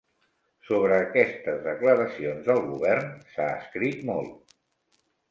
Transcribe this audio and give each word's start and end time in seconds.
Sobre 0.67 0.95
aquestes 1.01 1.59
declaracions 1.65 2.47
del 2.51 2.61
govern 2.69 3.11
s'ha 3.35 3.45
escrit 3.59 4.01
molt. 4.11 4.57